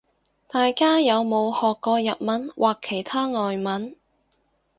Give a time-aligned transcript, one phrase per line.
[0.47, 3.95] 大家有冇學過日文或其他外文